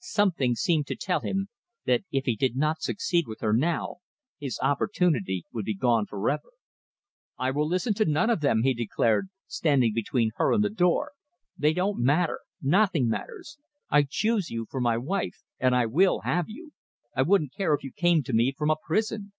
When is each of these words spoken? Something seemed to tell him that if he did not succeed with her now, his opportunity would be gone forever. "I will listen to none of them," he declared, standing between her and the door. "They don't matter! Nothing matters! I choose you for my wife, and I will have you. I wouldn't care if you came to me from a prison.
Something 0.00 0.56
seemed 0.56 0.88
to 0.88 0.96
tell 0.96 1.20
him 1.20 1.50
that 1.86 2.02
if 2.10 2.24
he 2.24 2.34
did 2.34 2.56
not 2.56 2.82
succeed 2.82 3.28
with 3.28 3.38
her 3.42 3.52
now, 3.52 3.98
his 4.40 4.58
opportunity 4.60 5.44
would 5.52 5.64
be 5.64 5.72
gone 5.76 6.04
forever. 6.06 6.50
"I 7.38 7.52
will 7.52 7.68
listen 7.68 7.94
to 7.94 8.04
none 8.04 8.28
of 8.28 8.40
them," 8.40 8.64
he 8.64 8.74
declared, 8.74 9.28
standing 9.46 9.92
between 9.94 10.32
her 10.34 10.52
and 10.52 10.64
the 10.64 10.68
door. 10.68 11.12
"They 11.56 11.72
don't 11.72 12.02
matter! 12.02 12.40
Nothing 12.60 13.06
matters! 13.06 13.56
I 13.88 14.02
choose 14.10 14.50
you 14.50 14.66
for 14.68 14.80
my 14.80 14.98
wife, 14.98 15.44
and 15.60 15.76
I 15.76 15.86
will 15.86 16.22
have 16.22 16.46
you. 16.48 16.72
I 17.14 17.22
wouldn't 17.22 17.54
care 17.54 17.72
if 17.72 17.84
you 17.84 17.92
came 17.92 18.24
to 18.24 18.32
me 18.32 18.50
from 18.50 18.70
a 18.70 18.76
prison. 18.84 19.32